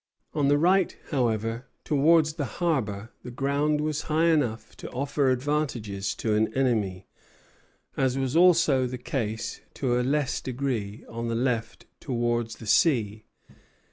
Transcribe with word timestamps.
On 0.33 0.47
the 0.47 0.57
right, 0.57 0.97
however, 1.11 1.67
towards 1.83 2.33
the 2.33 2.45
harbor, 2.57 3.11
the 3.21 3.29
ground 3.29 3.81
was 3.81 4.01
high 4.09 4.29
enough 4.29 4.75
to 4.77 4.89
offer 4.89 5.29
advantages 5.29 6.15
to 6.15 6.33
an 6.33 6.51
enemy, 6.55 7.05
as 7.95 8.17
was 8.17 8.35
also 8.35 8.87
the 8.87 8.97
case, 8.97 9.61
to 9.75 9.99
a 9.99 10.01
less 10.01 10.41
degree, 10.41 11.05
on 11.07 11.27
the 11.27 11.35
left, 11.35 11.85
towards 11.99 12.55
the 12.55 12.65
sea. 12.65 13.25